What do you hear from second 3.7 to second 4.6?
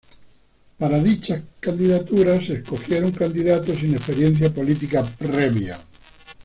sin experiencia